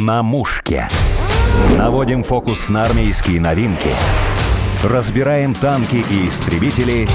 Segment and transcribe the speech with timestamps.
[0.00, 0.88] На мушке.
[1.78, 3.90] Наводим фокус на армейские новинки.
[4.82, 7.06] Разбираем танки и истребители.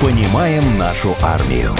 [0.00, 1.72] Понимаем нашу армию.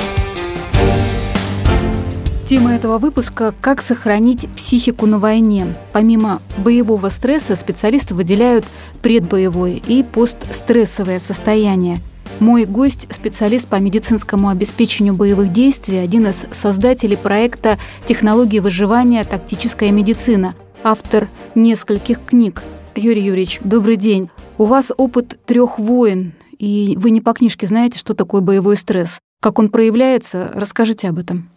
[2.46, 5.74] Тема этого выпуска– как сохранить психику на войне.
[5.92, 8.66] Помимо боевого стресса специалисты выделяют
[9.00, 11.98] предбоевое и постстрессовое состояние.
[12.40, 19.24] Мой гость– специалист по медицинскому обеспечению боевых действий, один из создателей проекта «Технологии выживания.
[19.24, 22.62] Тактическая медицина», автор нескольких книг.
[22.96, 24.28] Юрий Юрьевич, добрый день.
[24.58, 29.20] У вас опыт трех войн, и вы не по книжке знаете, что такое боевой стресс.
[29.40, 31.48] Как он проявляется, расскажите об этом.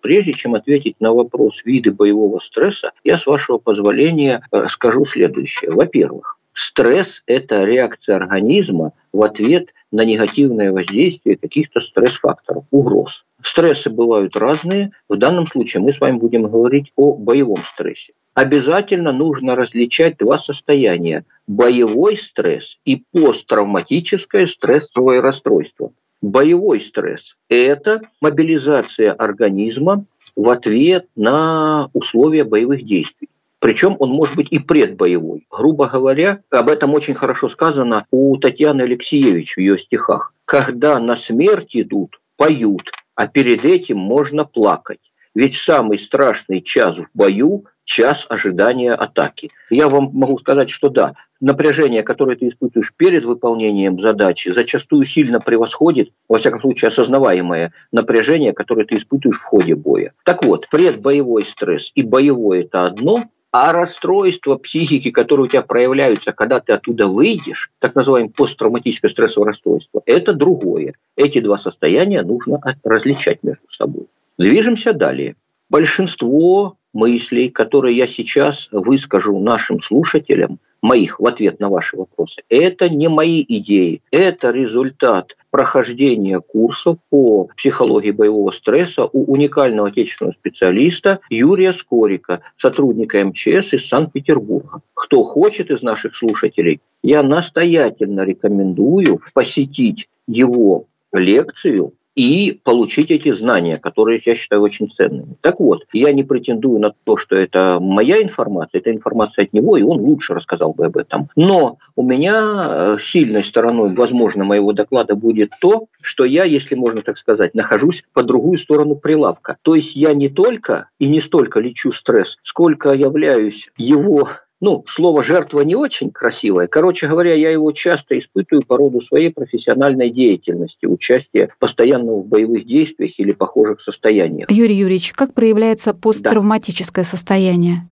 [0.00, 5.72] Прежде чем ответить на вопрос виды боевого стресса, я, с вашего позволения, э, скажу следующее.
[5.72, 13.24] Во-первых, стресс– это реакция организма в ответ на негативное воздействие каких-то стресс-факторов, угроз.
[13.42, 14.90] Стрессы бывают разные.
[15.08, 18.12] В данном случае мы с вами будем говорить о боевом стрессе.
[18.34, 25.92] Обязательно нужно различать два состояния– боевой стресс и посттравматическое стрессовое расстройство.
[26.20, 33.28] Боевой стресс– это мобилизация организма в ответ на условия боевых действий.
[33.66, 35.44] Причем он может быть и предбоевой.
[35.50, 40.32] Грубо говоря, об этом очень хорошо сказано у Татьяны Алексеевич в ее стихах.
[40.44, 45.00] Когда на смерть идут, поют, а перед этим можно плакать.
[45.34, 49.50] Ведь самый страшный час в бою– час ожидания атаки.
[49.68, 55.40] Я вам могу сказать, что да, напряжение, которое ты испытываешь перед выполнением задачи, зачастую сильно
[55.40, 60.12] превосходит, во всяком случае, осознаваемое напряжение, которое ты испытываешь в ходе боя.
[60.24, 66.32] Так вот, предбоевой стресс и боевой– это одно, а расстройства психики, которые у тебя проявляются,
[66.32, 70.94] когда ты оттуда выйдешь, так называемое посттравматическое стрессовое расстройство, это другое.
[71.16, 74.06] Эти два состояния нужно различать между собой.
[74.38, 75.36] Движемся далее.
[75.70, 82.88] Большинство мыслей, которые я сейчас выскажу нашим слушателям, моих в ответ на ваши вопросы, это
[82.88, 91.20] не мои идеи, это результат прохождения курсов по психологии боевого стресса у уникального отечественного специалиста
[91.28, 94.80] Юрия Скорика, сотрудника МЧС из Санкт-Петербурга.
[94.94, 103.76] Кто хочет из наших слушателей, я настоятельно рекомендую посетить его лекцию и получить эти знания,
[103.76, 105.36] которые я считаю очень ценными.
[105.42, 109.76] Так вот, я не претендую на то, что это моя информация, это информация от него,
[109.76, 111.28] и он лучше рассказал бы об этом.
[111.36, 117.02] Но у меня э, сильной стороной, возможно, моего доклада будет то, что я, если можно
[117.02, 119.58] так сказать, нахожусь по другую сторону прилавка.
[119.62, 124.30] То есть я не только и не столько лечу стресс, сколько являюсь его
[124.60, 126.66] ну, слово «жертва» не очень красивое.
[126.66, 132.66] Короче говоря, я его часто испытываю по роду своей профессиональной деятельности, участия постоянно в боевых
[132.66, 134.50] действиях или похожих состояниях.
[134.50, 137.10] Юрий Юрьевич, как проявляется посттравматическое да.
[137.10, 137.88] состояние?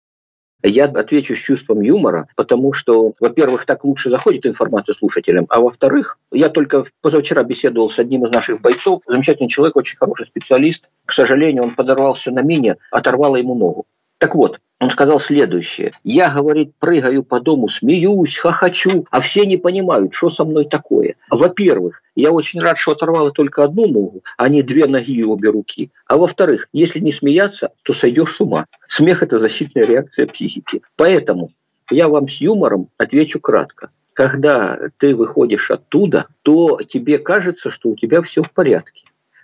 [0.66, 6.18] Я отвечу с чувством юмора, потому что, во-первых, так лучше заходит информация слушателям, а во-вторых,
[6.32, 10.82] я только позавчера беседовал с одним из наших бойцов, замечательный человек, очень хороший специалист.
[11.04, 13.84] К сожалению, он подорвался на мине, оторвало ему ногу.
[14.24, 15.92] Так вот, он сказал следующее.
[16.02, 21.16] Я, говорит, прыгаю по дому, смеюсь, хохочу, а все не понимают, что со мной такое.
[21.28, 25.50] Во-первых, я очень рад, что оторвала только одну ногу, а не две ноги и обе
[25.50, 25.90] руки.
[26.06, 28.64] А во-вторых, если не смеяться, то сойдешь с ума.
[28.88, 30.80] Смех– это защитная реакция психики.
[30.96, 31.50] Поэтому
[31.90, 33.90] я вам с юмором отвечу кратко.
[34.14, 39.02] Когда ты выходишь оттуда, то тебе кажется, что у тебя все в порядке.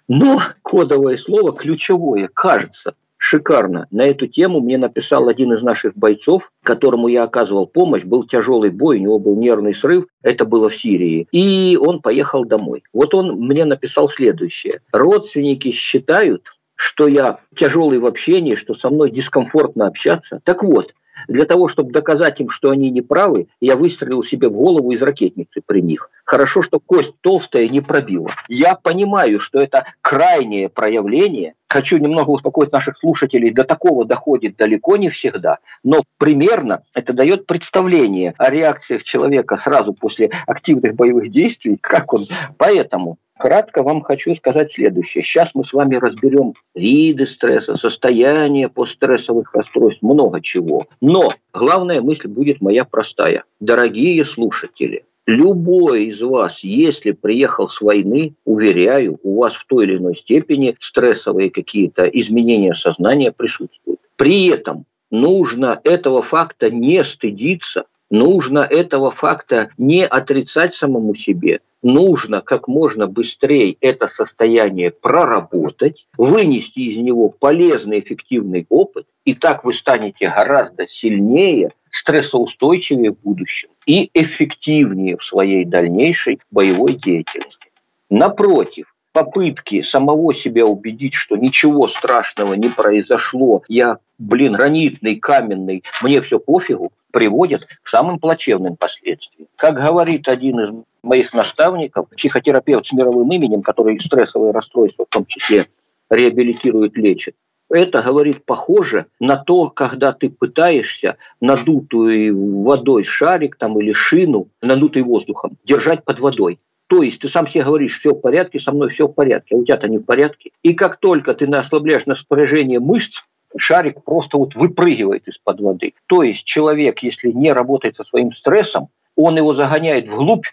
[0.09, 3.87] Но кодовое слово ключевое– кажется шикарно.
[3.91, 8.03] На эту тему мне написал один из наших бойцов, которому я оказывал помощь.
[8.03, 10.07] Был тяжелый бой, у него был нервный срыв.
[10.23, 11.29] Это было в Сирии.
[11.31, 12.83] И он поехал домой.
[12.93, 14.81] Вот он мне написал следующее.
[14.93, 20.41] Родственники считают, что я тяжелый в общении, что со мной дискомфортно общаться.
[20.45, 20.95] Так вот,
[21.29, 25.03] для того, чтобы доказать им, что они не правы, я выстрелил себе в голову из
[25.03, 26.11] ракетницы при них.
[26.25, 28.33] Хорошо, что кость толстая не пробила.
[28.49, 31.55] Я понимаю, что это крайнее проявление.
[31.71, 33.53] Хочу немного успокоить наших слушателей.
[33.53, 35.59] До такого доходит далеко не всегда.
[35.85, 42.27] Но примерно это дает представление о реакциях человека сразу после активных боевых действий, как он.
[42.59, 45.25] Поэтому Кратко вам хочу сказать следующее.
[45.25, 50.89] Сейчас мы с вами разберем виды стресса, состояние постстрессовых расстройств, много чего.
[51.01, 53.45] Но главная мысль будет моя простая.
[53.59, 59.97] Дорогие слушатели, Любой из вас, если приехал с войны, уверяю, у вас в той или
[59.97, 64.01] иной степени стрессовые какие-то изменения сознания присутствуют.
[64.17, 72.41] При этом нужно этого факта не стыдиться, нужно этого факта не отрицать самому себе, нужно
[72.41, 79.75] как можно быстрее это состояние проработать, вынести из него полезный, эффективный опыт, и так вы
[79.75, 87.71] станете гораздо сильнее, стрессоустойчивее в будущем и эффективнее в своей дальнейшей боевой деятельности.
[88.09, 96.21] Напротив, попытки самого себя убедить, что ничего страшного не произошло, я, блин, гранитный, каменный, мне
[96.23, 99.49] все пофигу, приводят к самым плачевным последствиям.
[99.57, 105.27] Как говорит один из моих наставников, психотерапевт с мировым именем, который стрессовые расстройства в том
[105.27, 105.67] числе
[106.09, 107.35] реабилитирует, лечит,
[107.71, 115.03] это, говорит, похоже на то, когда ты пытаешься надутую водой шарик там, или шину, надутый
[115.03, 116.59] воздухом, держать под водой.
[116.91, 119.59] То есть ты сам себе говоришь, все в порядке, со мной все в порядке, а
[119.59, 120.51] у тебя-то не в порядке.
[120.65, 123.23] И как только ты ослабляешь напряжение мышц,
[123.57, 125.95] шарик просто вот выпрыгивает из-под воды.
[126.07, 130.47] То есть человек, если не работает со своим стрессом, он его загоняет вглубь,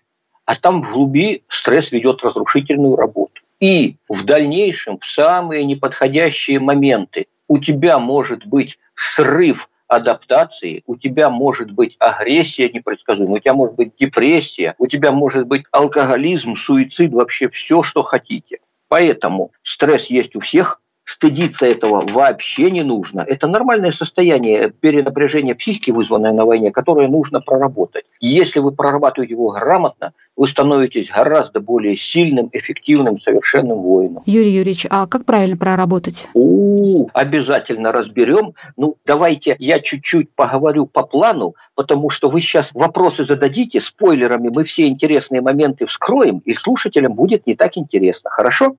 [0.45, 3.41] а там в глуби стресс ведет разрушительную работу.
[3.59, 11.29] И в дальнейшем, в самые неподходящие моменты, у тебя может быть срыв адаптации, у тебя
[11.29, 17.11] может быть агрессия непредсказуемая, у тебя может быть депрессия, у тебя может быть алкоголизм, суицид,
[17.13, 18.59] вообще все, что хотите.
[18.89, 23.21] Поэтому стресс есть у всех, стыдиться этого вообще не нужно.
[23.21, 28.03] Это нормальное состояние перенапряжения психики, вызванное на войне, которое нужно проработать.
[28.19, 34.21] Если вы прорабатываете его грамотно, вы становитесь гораздо более сильным, эффективным, совершенным воином.
[34.25, 36.27] Юрий Юрьевич, а как правильно проработать?
[36.33, 38.53] У, обязательно разберем.
[38.75, 44.65] Ну, давайте я чуть-чуть поговорю по плану, потому что вы сейчас вопросы зададите, спойлерами мы
[44.65, 48.29] все интересные моменты вскроем, и слушателям будет не так интересно.
[48.29, 48.75] Хорошо?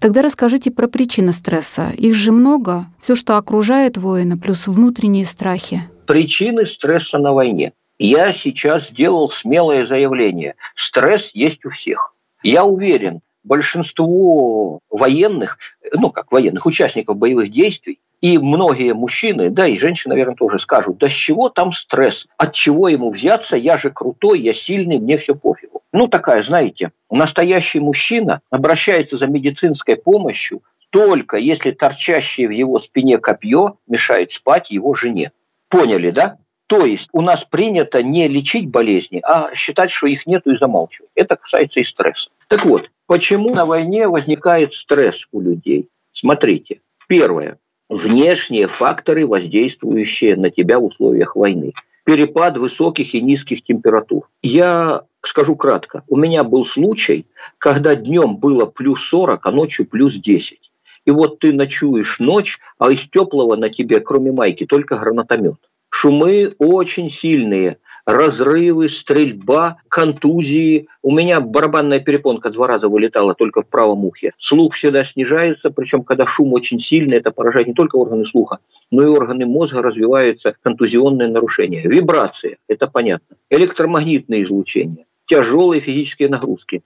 [0.00, 1.90] Тогда расскажите про причины стресса.
[1.96, 2.86] Их же много.
[3.00, 5.88] Все, что окружает воина, плюс внутренние страхи.
[6.06, 7.72] Причины стресса на войне.
[7.98, 10.56] Я сейчас сделал смелое заявление.
[10.76, 12.12] Стресс есть у всех.
[12.42, 15.58] Я уверен, большинство военных,
[15.92, 20.96] ну как военных, участников боевых действий, и многие мужчины, да и женщины, наверное, тоже скажут,
[20.96, 22.26] да с чего там стресс?
[22.38, 23.54] От чего ему взяться?
[23.54, 25.82] Я же крутой, я сильный, мне все пофигу.
[25.92, 30.62] Ну, такая, знаете, настоящий мужчина обращается за медицинской помощью
[30.94, 35.32] только если торчащее в его спине копье мешает спать его жене.
[35.68, 36.38] Поняли, да?
[36.66, 41.10] То есть у нас принято не лечить болезни, а считать, что их нету и замалчивать.
[41.14, 42.30] Это касается и стресса.
[42.48, 45.88] Так вот, почему на войне возникает стресс у людей?
[46.12, 47.58] Смотрите, первое.
[47.90, 51.74] Внешние факторы, воздействующие на тебя в условиях войны.
[52.04, 54.28] Перепад высоких и низких температур.
[54.42, 56.02] Я скажу кратко.
[56.08, 57.26] У меня был случай,
[57.58, 60.58] когда днем было плюс 40, а ночью плюс 10.
[61.04, 65.56] И вот ты ночуешь ночь, а из теплого на тебе, кроме майки, только гранатомет.
[65.96, 70.88] Шумы очень сильные, разрывы, стрельба, контузии.
[71.02, 74.32] У меня барабанная перепонка два раза вылетала только в правом ухе.
[74.38, 78.58] Слух всегда снижается, причем когда шум очень сильный, это поражает не только органы слуха,
[78.90, 81.82] но и органы мозга, развиваются контузионные нарушения.
[81.82, 83.36] Вибрации, это понятно.
[83.48, 86.82] Электромагнитные излучения, тяжелые физические нагрузки.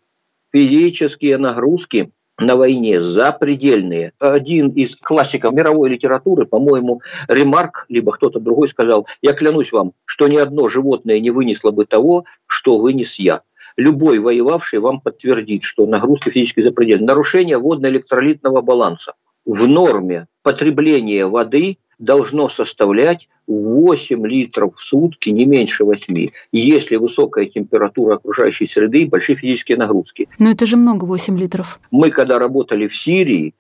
[0.53, 4.12] Физические нагрузки на войне запредельные.
[4.19, 10.29] Один из классиков мировой литературы, по-моему, Ремарк, либо кто-то другой сказал, я клянусь вам, что
[10.29, 13.43] ни одно животное не вынесло бы того, что вынес я.
[13.76, 17.06] Любой воевавший вам подтвердит, что нагрузка физически запредельная.
[17.06, 19.14] Нарушение водно-электролитного баланса.
[19.44, 27.47] В норме потребление воды должно составлять 8 литров в сутки, не меньше 8, если высокая
[27.47, 30.28] температура окружающей среды и большие физические нагрузки.
[30.38, 31.81] Но это же много 8 литров.
[31.90, 33.55] Мы, когда работали в Сирии,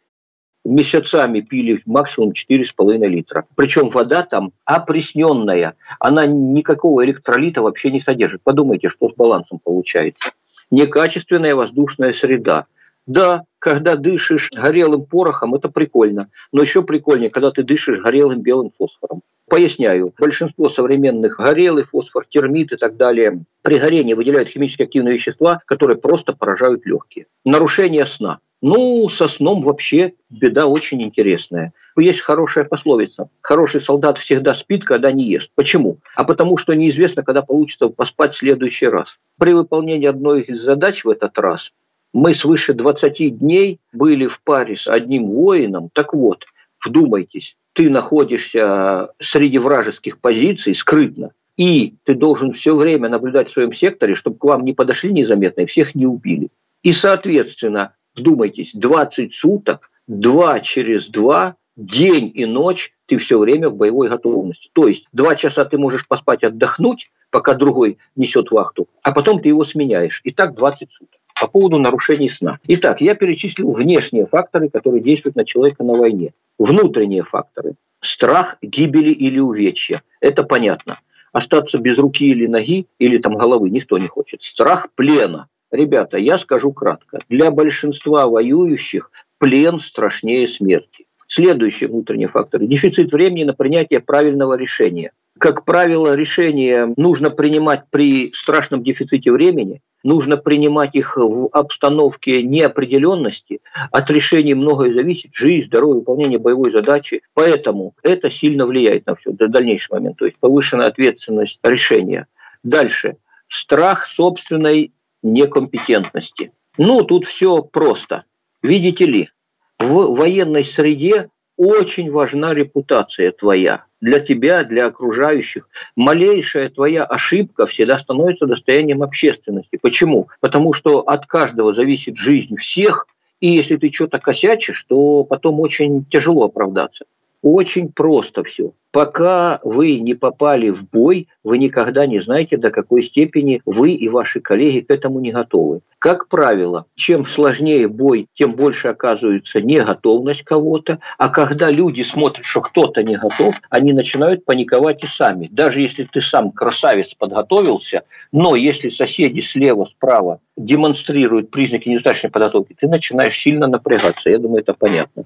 [0.64, 3.46] месяцами пили максимум 4,5 литра.
[3.56, 5.74] Причем вода там опресненная.
[5.98, 8.42] Она никакого электролита вообще не содержит.
[8.42, 10.32] Подумайте, что с балансом получается.
[10.70, 12.66] Некачественная воздушная среда–
[13.08, 16.28] да, когда дышишь горелым порохом, это прикольно.
[16.52, 19.22] Но еще прикольнее, когда ты дышишь горелым белым фосфором.
[19.48, 25.60] Поясняю, большинство современных горелый фосфор, термит и так далее при горении выделяют химически активные вещества,
[25.64, 27.26] которые просто поражают легкие.
[27.44, 28.38] Нарушение сна.
[28.60, 31.72] Ну, со сном вообще беда очень интересная.
[31.96, 33.30] Есть хорошая пословица.
[33.40, 35.50] Хороший солдат всегда спит, когда не ест.
[35.54, 35.98] Почему?
[36.14, 39.16] А потому что неизвестно, когда получится поспать в следующий раз.
[39.38, 41.70] При выполнении одной из задач в этот раз
[42.12, 45.90] мы свыше 20 дней были в паре с одним воином.
[45.92, 46.44] Так вот,
[46.84, 53.72] вдумайтесь, ты находишься среди вражеских позиций скрытно, и ты должен все время наблюдать в своем
[53.72, 56.48] секторе, чтобы к вам не подошли незаметно и всех не убили.
[56.82, 63.76] И, соответственно, вдумайтесь, 20 суток, два через два, день и ночь ты все время в
[63.76, 64.70] боевой готовности.
[64.72, 69.48] То есть два часа ты можешь поспать, отдохнуть, пока другой несет вахту, а потом ты
[69.48, 70.20] его сменяешь.
[70.24, 71.17] И так 20 суток.
[71.40, 72.58] По поводу нарушений сна.
[72.66, 76.32] Итак, я перечислил внешние факторы, которые действуют на человека на войне.
[76.58, 77.74] Внутренние факторы.
[78.00, 80.02] Страх гибели или увечья.
[80.20, 81.00] Это понятно.
[81.32, 84.42] Остаться без руки или ноги, или там головы никто не хочет.
[84.42, 85.48] Страх плена.
[85.70, 87.20] Ребята, я скажу кратко.
[87.28, 91.06] Для большинства воюющих плен страшнее смерти.
[91.28, 92.66] Следующие внутренние факторы.
[92.66, 95.12] Дефицит времени на принятие правильного решения.
[95.38, 103.60] Как правило, решения нужно принимать при страшном дефиците времени, нужно принимать их в обстановке неопределенности.
[103.90, 107.22] От решений многое зависит, жизнь, здоровье, выполнение боевой задачи.
[107.34, 110.18] Поэтому это сильно влияет на все, до дальнейшего момента.
[110.20, 112.26] То есть повышенная ответственность решения.
[112.62, 113.16] Дальше.
[113.48, 114.92] Страх собственной
[115.22, 116.52] некомпетентности.
[116.76, 118.24] Ну, тут все просто.
[118.62, 119.30] Видите ли,
[119.78, 121.28] в военной среде
[121.58, 123.84] очень важна репутация твоя.
[124.00, 125.68] Для тебя, для окружающих.
[125.96, 129.76] Малейшая твоя ошибка всегда становится достоянием общественности.
[129.82, 130.28] Почему?
[130.40, 133.06] Потому что от каждого зависит жизнь всех,
[133.40, 137.04] и если ты что-то косячишь, то потом очень тяжело оправдаться.
[137.42, 138.72] Очень просто все.
[138.90, 144.08] Пока вы не попали в бой, вы никогда не знаете, до какой степени вы и
[144.08, 145.82] ваши коллеги к этому не готовы.
[145.98, 151.00] Как правило, чем сложнее бой, тем больше оказывается неготовность кого-то.
[151.18, 155.48] А когда люди смотрят, что кто-то не готов, они начинают паниковать и сами.
[155.52, 158.02] Даже если ты сам красавец подготовился,
[158.32, 164.30] но если соседи слева, справа демонстрируют признаки недостаточной подготовки, ты начинаешь сильно напрягаться.
[164.30, 165.24] Я думаю, это понятно.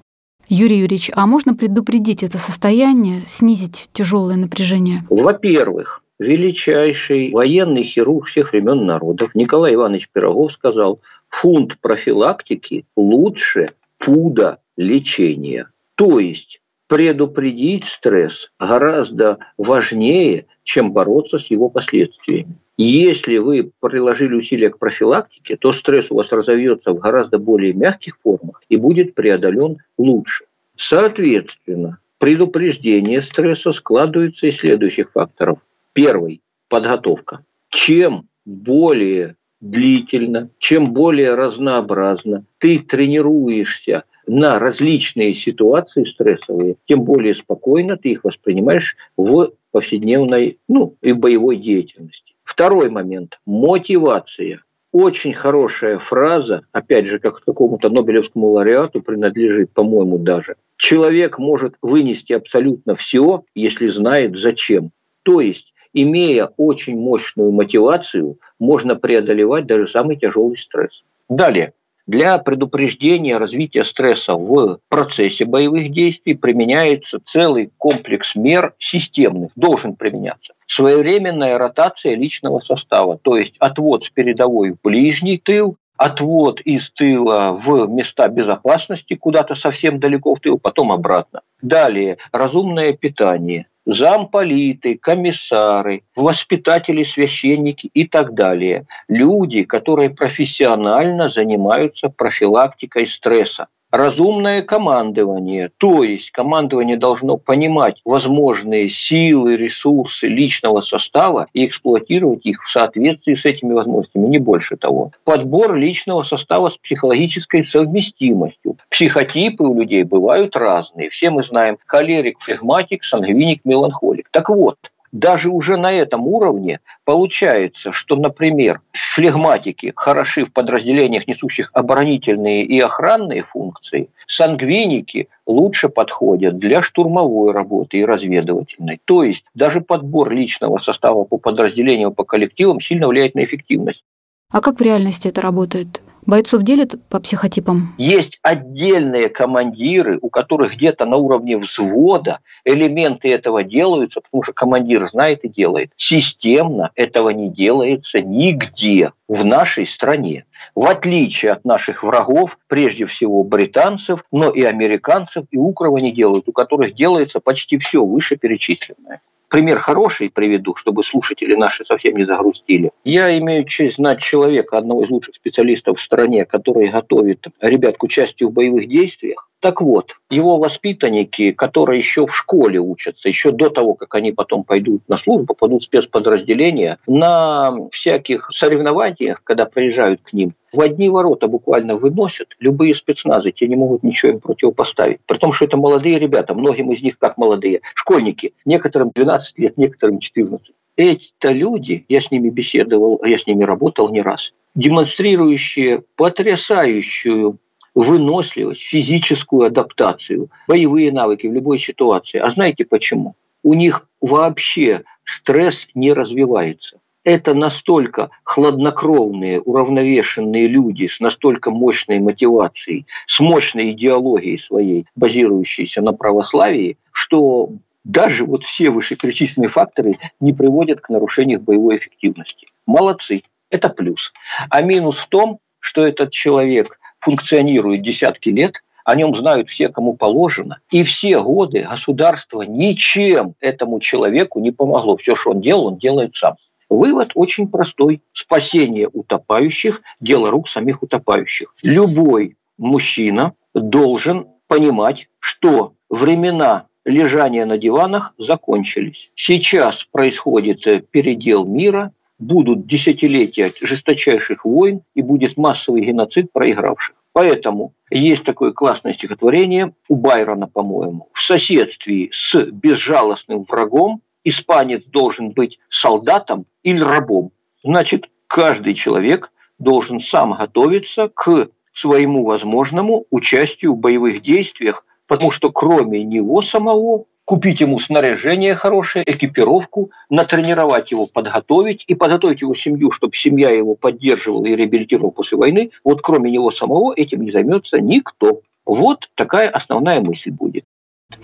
[0.49, 4.99] Юрий Юрьевич, а можно предупредить это состояние, снизить тяжелое напряжение?
[5.09, 14.59] Во-первых, величайший военный хирург всех времен народов Николай Иванович Пирогов сказал, фунт профилактики лучше пуда
[14.77, 15.67] лечения.
[15.95, 16.59] То есть
[16.93, 22.53] предупредить стресс гораздо важнее, чем бороться с его последствиями.
[22.77, 28.19] Если вы приложили усилия к профилактике, то стресс у вас разовьется в гораздо более мягких
[28.21, 30.45] формах и будет преодолен лучше.
[30.77, 35.57] Соответственно, предупреждение стресса складывается из следующих факторов.
[35.93, 37.43] Первый– подготовка.
[37.69, 47.97] Чем более длительно, чем более разнообразно ты тренируешься на различные ситуации стрессовые, тем более спокойно
[47.97, 52.33] ты их воспринимаешь в повседневной ну, и боевой деятельности.
[52.43, 54.61] Второй момент– мотивация.
[54.91, 60.55] Очень хорошая фраза, опять же, как какому-то Нобелевскому лауреату принадлежит, по-моему, даже.
[60.77, 64.91] Человек может вынести абсолютно все, если знает зачем.
[65.23, 71.03] То есть, имея очень мощную мотивацию, можно преодолевать даже самый тяжелый стресс.
[71.27, 71.73] Далее.
[72.05, 80.53] Для предупреждения развития стресса в процессе боевых действий применяется целый комплекс мер системных, должен применяться.
[80.67, 87.53] Своевременная ротация личного состава, то есть отвод с передовой в ближний тыл, отвод из тыла
[87.53, 91.41] в места безопасности, куда-то совсем далеко в тыл, потом обратно.
[91.61, 98.85] Далее, разумное питание, замполиты, комиссары, воспитатели, священники и так далее.
[99.07, 109.55] Люди, которые профессионально занимаются профилактикой стресса разумное командование, то есть командование должно понимать возможные силы,
[109.55, 115.11] ресурсы личного состава и эксплуатировать их в соответствии с этими возможностями, не больше того.
[115.25, 118.77] Подбор личного состава с психологической совместимостью.
[118.89, 121.11] Психотипы у людей бывают разные.
[121.11, 124.27] Все мы знаем холерик, флегматик, сангвиник, меланхолик.
[124.31, 124.77] Так вот,
[125.13, 128.81] даже уже на этом уровне получается, что, например,
[129.13, 137.97] флегматики хороши в подразделениях, несущих оборонительные и охранные функции, сангвиники лучше подходят для штурмовой работы
[137.97, 138.99] и разведывательной.
[139.05, 144.03] То есть даже подбор личного состава по подразделениям, по коллективам сильно влияет на эффективность.
[144.51, 146.01] А как в реальности это работает?
[146.25, 147.93] Бойцов делят по психотипам?
[147.97, 155.09] Есть отдельные командиры, у которых где-то на уровне взвода элементы этого делаются, потому что командир
[155.09, 155.91] знает и делает.
[155.97, 160.45] Системно этого не делается нигде в нашей стране.
[160.75, 166.47] В отличие от наших врагов, прежде всего британцев, но и американцев, и укрова не делают,
[166.47, 169.21] у которых делается почти все вышеперечисленное
[169.53, 172.89] пример хороший приведу, чтобы слушатели наши совсем не загрустили.
[173.03, 178.03] Я имею честь знать человека, одного из лучших специалистов в стране, который готовит ребят к
[178.03, 179.47] участию в боевых действиях.
[179.63, 184.65] Так вот, его воспитанники, которые еще в школе учатся, еще до того, как они потом
[184.65, 191.07] пойдут на службу, попадут в спецподразделения, на всяких соревнованиях, когда приезжают к ним, в одни
[191.07, 195.21] ворота буквально выносят любые спецназы, те не могут ничего им противопоставить.
[195.27, 199.77] При том, что это молодые ребята, многим из них как молодые, школьники, некоторым 12 лет,
[199.77, 200.75] некоторым 14.
[200.97, 207.59] Эти-то люди, я с ними беседовал, я с ними работал не раз, демонстрирующие потрясающую
[207.95, 212.39] выносливость, физическую адаптацию, боевые навыки в любой ситуации.
[212.39, 213.35] А знаете почему?
[213.63, 216.99] У них вообще стресс не развивается.
[217.23, 226.11] Это настолько хладнокровные, уравновешенные люди с настолько мощной мотивацией, с мощной идеологией своей, базирующейся на
[226.11, 227.69] православии, что
[228.03, 232.67] даже вот все вышеперечисленные факторы не приводят к нарушению боевой эффективности.
[232.85, 234.33] Молодцы, это плюс.
[234.69, 238.75] А минус в том, что этот человек функционирует десятки лет,
[239.05, 245.17] о нем знают все, кому положено, и все годы государство ничем этому человеку не помогло.
[245.17, 246.55] Все, что он делал, он делает сам.
[246.89, 248.21] Вывод очень простой.
[248.33, 251.73] Спасение утопающих– дело рук самих утопающих.
[251.81, 259.31] Любой мужчина должен понимать, что времена лежания на диванах закончились.
[259.35, 262.11] Сейчас происходит э, передел мира,
[262.43, 267.15] будут десятилетия жесточайших войн и будет массовый геноцид проигравших.
[267.33, 271.29] Поэтому есть такое классное стихотворение у Байрона, по-моему.
[271.33, 277.51] В соседстве с безжалостным врагом испанец должен быть солдатом или рабом.
[277.83, 285.71] Значит, каждый человек должен сам готовиться к своему возможному участию в боевых действиях, потому что
[285.71, 293.11] кроме него самого купить ему снаряжение хорошее, экипировку, натренировать его, подготовить и подготовить его семью,
[293.11, 297.99] чтобы семья его поддерживала и реабилитировала после войны, вот кроме него самого этим не займется
[297.99, 298.61] никто.
[298.87, 300.85] Вот такая основная мысль будет.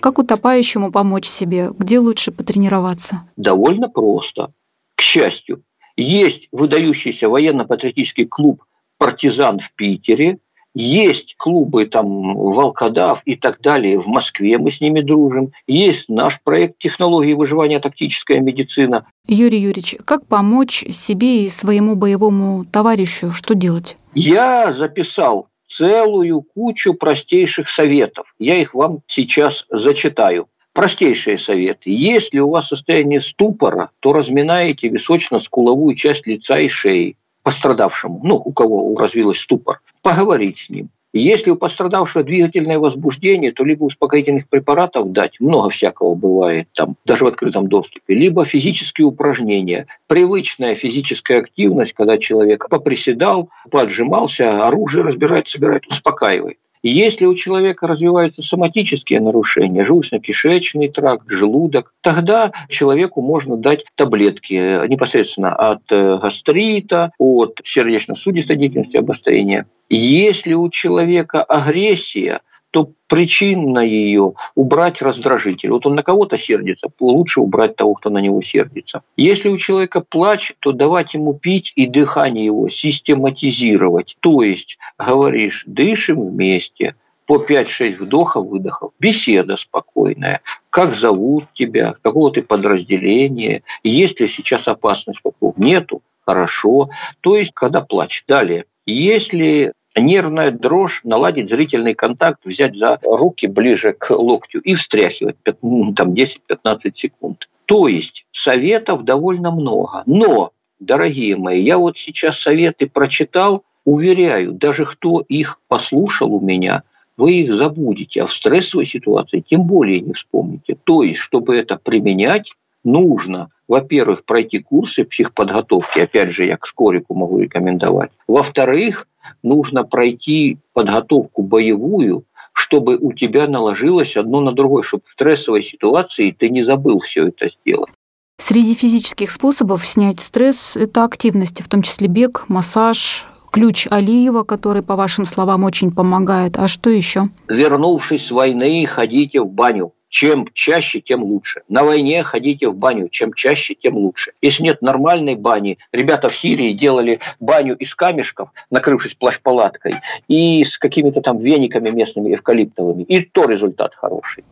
[0.00, 1.68] Как утопающему помочь себе?
[1.78, 3.28] Где лучше потренироваться?
[3.36, 4.52] Довольно просто.
[4.96, 5.62] К счастью,
[5.96, 8.64] есть выдающийся военно-патриотический клуб
[8.98, 10.38] «Партизан» в Питере,
[10.74, 15.52] есть клубы там «Волкодав» и так далее в Москве, мы с ними дружим.
[15.66, 17.80] Есть наш проект «Технологии выживания.
[17.80, 19.06] Тактическая медицина».
[19.26, 23.30] Юрий Юрьевич, как помочь себе и своему боевому товарищу?
[23.32, 23.96] Что делать?
[24.14, 28.26] Я записал целую кучу простейших советов.
[28.38, 30.46] Я их вам сейчас зачитаю.
[30.72, 31.90] Простейшие советы.
[31.90, 38.52] Если у вас состояние ступора, то разминаете височно-скуловую часть лица и шеи пострадавшему, ну, у
[38.52, 40.90] кого развилась ступор, поговорить с ним.
[41.12, 47.24] Если у пострадавшего двигательное возбуждение, то либо успокоительных препаратов дать, много всякого бывает там, даже
[47.24, 49.86] в открытом доступе, либо физические упражнения.
[50.06, 56.58] Привычная физическая активность, когда человек поприседал, поджимался, оружие разбирает, собирает, успокаивает.
[56.82, 64.86] Если у человека развиваются соматические нарушения, желудочно-кишечный тракт, желудок, тогда человеку можно дать таблетки э,
[64.88, 69.66] непосредственно от э, гастрита, от сердечно-судистой деятельности, обострения.
[69.90, 72.40] Если у человека агрессия,
[72.70, 75.70] то причина ее убрать раздражитель.
[75.70, 79.02] Вот он на кого-то сердится, лучше убрать того, кто на него сердится.
[79.16, 84.16] Если у человека плач, то давать ему пить и дыхание его систематизировать.
[84.20, 86.94] То есть говоришь, дышим вместе,
[87.26, 94.66] по 5-6 вдохов, выдохов, беседа спокойная, как зовут тебя, какого ты подразделения, есть ли сейчас
[94.66, 96.90] опасность, какого нету, хорошо.
[97.20, 98.24] То есть, когда плач.
[98.26, 105.36] Далее, если нервная дрожь, наладить зрительный контакт, взять за руки ближе к локтю и встряхивать
[105.62, 107.48] ну, там 10-15 секунд.
[107.66, 110.02] То есть советов довольно много.
[110.06, 116.82] Но, дорогие мои, я вот сейчас советы прочитал, уверяю, даже кто их послушал у меня,
[117.16, 120.76] вы их забудете, а в стрессовой ситуации тем более не вспомните.
[120.84, 122.50] То есть, чтобы это применять,
[122.84, 128.10] нужно, во-первых, пройти курсы психподготовки, опять же, я к скорику могу рекомендовать.
[128.26, 129.06] Во-вторых,
[129.42, 136.34] нужно пройти подготовку боевую, чтобы у тебя наложилось одно на другое, чтобы в стрессовой ситуации
[136.36, 137.90] ты не забыл все это сделать.
[138.38, 144.82] Среди физических способов снять стресс– это активности, в том числе бег, массаж, ключ Алиева, который,
[144.82, 146.56] по вашим словам, очень помогает.
[146.56, 147.28] А что еще?
[147.48, 149.92] Вернувшись с войны, ходите в баню.
[150.10, 151.62] Чем чаще, тем лучше.
[151.68, 153.08] На войне ходите в баню.
[153.08, 154.32] Чем чаще, тем лучше.
[154.42, 160.78] Если нет нормальной бани, ребята в Сирии делали баню из камешков, накрывшись плащ-палаткой, и с
[160.78, 163.04] какими-то там вениками местными эвкалиптовыми.
[163.04, 164.44] И то результат хороший.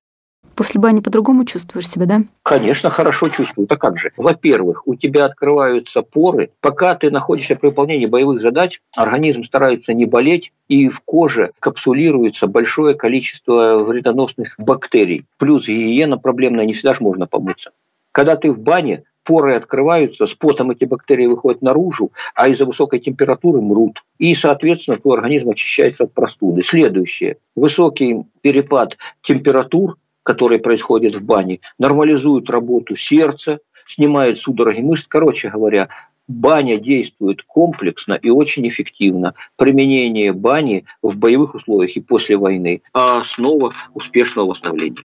[0.59, 2.19] После бани по-другому чувствуешь себя, да?
[2.43, 3.69] Конечно, хорошо чувствую.
[3.69, 4.11] Так как же?
[4.17, 6.51] Во-первых, у тебя открываются поры.
[6.61, 12.49] Пока ты находишься при выполнении боевых задач, организм старается не болеть, и в коже капсулируется
[12.49, 15.27] большое количество вредоносных бактерий.
[15.37, 17.71] Плюс гигиена проблемная, не всегда же можно помыться.
[18.11, 22.99] Когда ты в бане, поры открываются, с потом эти бактерии выходят наружу, а из-за высокой
[22.99, 24.03] температуры мрут.
[24.19, 26.65] И, соответственно, твой организм очищается от простуды.
[26.65, 27.37] Следующее.
[27.55, 29.95] Высокий перепад температур
[30.29, 35.07] которые происходят в бане, нормализуют работу сердца, снимают судороги мышц.
[35.09, 35.89] Короче говоря,
[36.29, 39.33] баня действует комплексно и очень эффективно.
[39.57, 45.03] Применение бани в боевых условиях и после войны– основа успешного восстановления.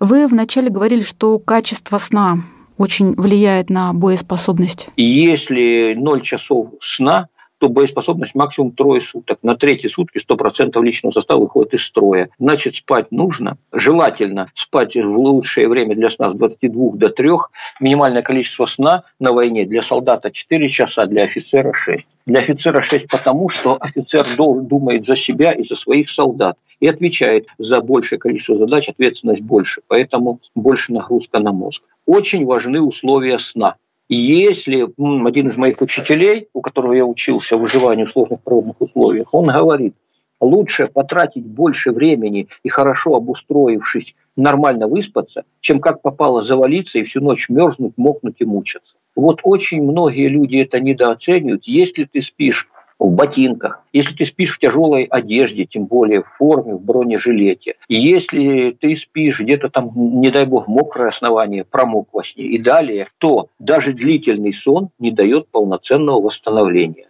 [0.00, 2.38] Вы вначале говорили, что качество сна
[2.76, 4.88] очень влияет на боеспособность.
[4.96, 9.38] Если 0 часов сна, то боеспособность максимум трое суток.
[9.42, 12.28] На третьи сутки 100% личного состава выходит из строя.
[12.38, 13.56] Значит, спать нужно.
[13.72, 17.30] Желательно спать в лучшее время для сна с 22 до 3.
[17.80, 22.04] Минимальное количество сна на войне для солдата 4 часа, для офицера 6.
[22.26, 27.46] Для офицера 6 потому, что офицер думает за себя и за своих солдат и отвечает
[27.58, 31.82] за большее количество задач, ответственность больше, поэтому больше нагрузка на мозг.
[32.04, 33.76] Очень важны условия сна.
[34.08, 34.86] Если
[35.26, 39.94] один из моих учителей, у которого я учился выживанию в сложных природных условиях, он говорит,
[40.40, 47.20] лучше потратить больше времени и хорошо обустроившись, нормально выспаться, чем как попало завалиться и всю
[47.20, 48.94] ночь мерзнуть, мокнуть и мучаться.
[49.16, 51.64] Вот очень многие люди это недооценивают.
[51.64, 56.74] Если ты спишь в ботинках, если ты спишь в тяжелой одежде, тем более в форме,
[56.74, 62.44] в бронежилете, если ты спишь где-то там, не дай бог, мокрое основание, промок во сне
[62.44, 67.08] и далее, то даже длительный сон не дает полноценного восстановления.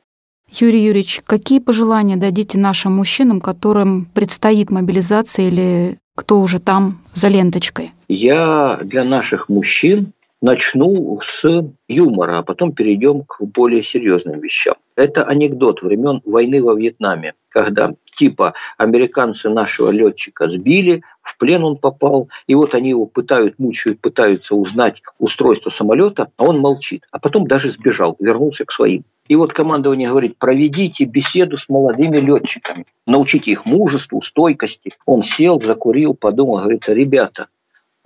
[0.51, 7.29] Юрий Юрьевич, какие пожелания дадите нашим мужчинам, которым предстоит мобилизация или кто уже там за
[7.29, 7.91] ленточкой?
[8.09, 10.13] Я для наших мужчин
[10.47, 14.77] начну с юмора, а потом перейдем к более серьезным вещам.
[14.95, 21.77] Это анекдот времен войны во Вьетнаме, когда типа американцы нашего летчика сбили, в плен он
[21.77, 27.03] попал, и вот они его пытают, мучают, пытаются узнать устройство самолета, а он молчит.
[27.11, 29.03] А потом даже сбежал, вернулся к своим.
[29.27, 34.93] И вот командование говорит, проведите беседу с молодыми летчиками, научите их мужеству, стойкости.
[35.05, 37.49] Он сел, закурил, подумал, говорит, ребята,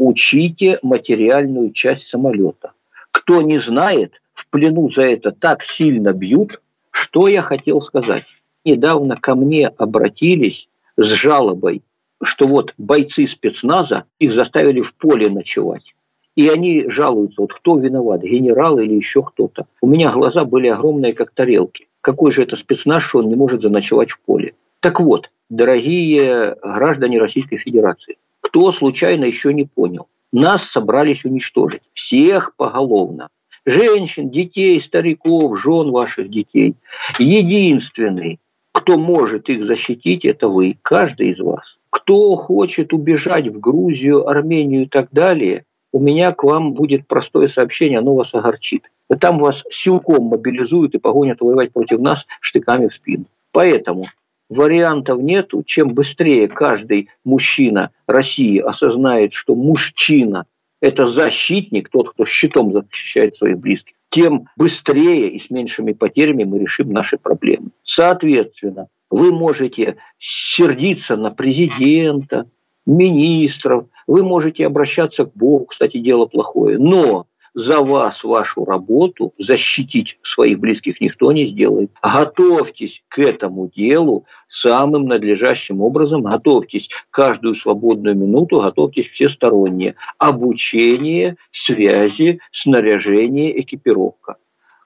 [0.00, 2.72] учите материальную часть самолета.
[3.12, 6.60] Кто не знает, в плену за это так сильно бьют,
[6.90, 8.24] что я хотел сказать.
[8.64, 11.82] Недавно ко мне обратились с жалобой,
[12.22, 15.94] что вот бойцы спецназа их заставили в поле ночевать.
[16.34, 19.66] И они жалуются, вот кто виноват, генерал или еще кто-то.
[19.82, 21.88] У меня глаза были огромные, как тарелки.
[22.00, 24.54] Какой же это спецназ, что он не может заночевать в поле?
[24.80, 30.08] Так вот, дорогие граждане Российской Федерации, кто случайно еще не понял.
[30.32, 31.82] Нас собрались уничтожить.
[31.94, 33.28] Всех поголовно.
[33.66, 36.74] Женщин, детей, стариков, жен ваших детей.
[37.18, 38.38] Единственный,
[38.72, 41.76] кто может их защитить, это вы, каждый из вас.
[41.90, 47.48] Кто хочет убежать в Грузию, Армению и так далее, у меня к вам будет простое
[47.48, 48.84] сообщение, оно вас огорчит.
[49.20, 53.24] Там вас силком мобилизуют и погонят воевать против нас штыками в спину.
[53.50, 54.06] Поэтому
[54.50, 55.62] вариантов нету.
[55.64, 60.44] Чем быстрее каждый мужчина России осознает, что мужчина–
[60.82, 66.58] это защитник, тот, кто щитом защищает своих близких, тем быстрее и с меньшими потерями мы
[66.58, 67.70] решим наши проблемы.
[67.84, 72.46] Соответственно, вы можете сердиться на президента,
[72.86, 80.18] министров, вы можете обращаться к Богу, кстати, дело плохое, но за вас вашу работу защитить
[80.22, 81.90] своих близких никто не сделает.
[82.02, 89.94] Готовьтесь к этому делу самым надлежащим образом, готовьтесь каждую свободную минуту, готовьтесь всесторонне.
[90.18, 94.36] Обучение, связи, снаряжение, экипировка.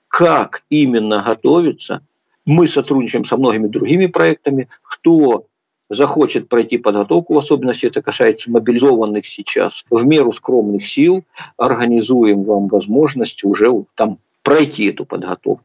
[0.09, 2.07] Как именно готовиться?
[2.47, 4.69] Мы сотрудничаем со многими другими проектами.
[4.83, 5.47] Кто
[5.91, 11.25] захочет пройти подготовку, в особенности это касается мобилизованных сейчас, в меру скромных сил
[11.57, 15.65] организуем вам возможность уже там пройти эту подготовку.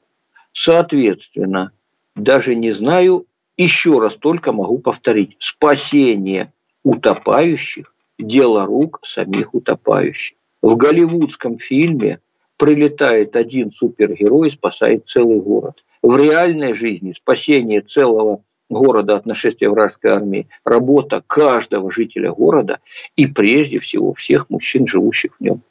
[0.54, 1.72] Соответственно,
[2.16, 3.26] даже не знаю,
[3.58, 6.52] еще раз только могу повторить, спасение
[6.84, 10.38] утопающих– дело рук самих утопающих.
[10.62, 12.20] В голливудском фильме
[12.58, 15.84] прилетает один супергерой и спасает целый город.
[16.02, 22.80] В реальной жизни спасение целого города от нашествия вражеской армии, работа каждого жителя города
[23.16, 25.62] и прежде всего всех мужчин, живущих в нем.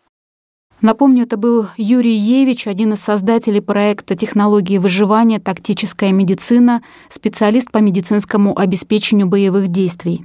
[0.80, 5.40] Напомню, это был Юрий Евич, один из создателей проекта «Технологии выживания.
[5.40, 10.24] Тактическая медицина», специалист по медицинскому обеспечению боевых действий.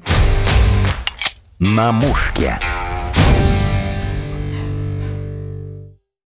[1.57, 2.59] На мушке.